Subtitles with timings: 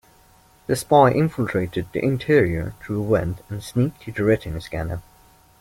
[0.65, 5.03] The spy infiltrated the interior through a vent and sneaked to the retina scanner.